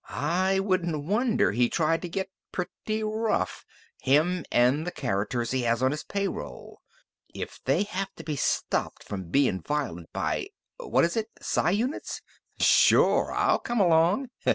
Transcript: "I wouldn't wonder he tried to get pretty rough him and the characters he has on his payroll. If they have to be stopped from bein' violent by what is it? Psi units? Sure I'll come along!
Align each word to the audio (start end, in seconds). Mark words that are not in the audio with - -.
"I 0.09 0.59
wouldn't 0.59 1.05
wonder 1.05 1.51
he 1.51 1.69
tried 1.69 2.01
to 2.01 2.09
get 2.09 2.31
pretty 2.51 3.03
rough 3.03 3.63
him 4.01 4.43
and 4.51 4.83
the 4.83 4.89
characters 4.89 5.51
he 5.51 5.61
has 5.61 5.83
on 5.83 5.91
his 5.91 6.03
payroll. 6.03 6.81
If 7.35 7.59
they 7.65 7.83
have 7.83 8.09
to 8.15 8.23
be 8.23 8.35
stopped 8.35 9.03
from 9.03 9.29
bein' 9.29 9.61
violent 9.61 10.11
by 10.11 10.47
what 10.79 11.03
is 11.05 11.15
it? 11.15 11.29
Psi 11.39 11.69
units? 11.69 12.19
Sure 12.59 13.31
I'll 13.31 13.59
come 13.59 13.79
along! 13.79 14.31